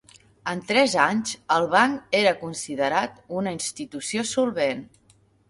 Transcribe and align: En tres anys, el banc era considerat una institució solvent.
En 0.51 0.61
tres 0.69 0.95
anys, 1.03 1.33
el 1.55 1.67
banc 1.73 2.17
era 2.21 2.31
considerat 2.41 3.21
una 3.43 3.55
institució 3.59 4.27
solvent. 4.33 4.85